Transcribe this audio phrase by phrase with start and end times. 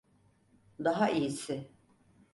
[0.83, 1.69] Daha iyisi.